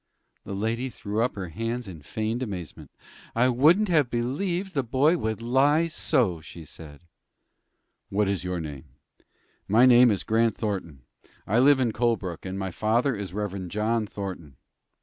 The 0.45 0.55
lady 0.55 0.89
threw 0.89 1.21
up 1.21 1.35
her 1.35 1.49
hands 1.49 1.87
in 1.87 2.01
feigned 2.01 2.41
amazement. 2.41 2.89
"I 3.35 3.49
wouldn't 3.49 3.87
have 3.89 4.09
believed 4.09 4.73
the 4.73 4.81
boy 4.81 5.15
would 5.15 5.43
lie 5.43 5.85
so!" 5.85 6.41
she 6.41 6.65
said. 6.65 7.03
"What 8.09 8.27
is 8.27 8.43
your 8.43 8.59
name?" 8.59 8.85
"My 9.67 9.85
name 9.85 10.09
is 10.09 10.23
Grant 10.23 10.55
Thornton. 10.55 11.03
I 11.45 11.59
live 11.59 11.79
in 11.79 11.91
Colebrook, 11.91 12.47
and 12.47 12.57
my 12.57 12.71
father 12.71 13.15
is 13.15 13.31
Rev. 13.31 13.67
John 13.67 14.07
Thornton." 14.07 14.55